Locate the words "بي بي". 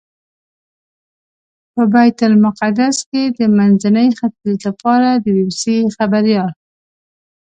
5.23-5.53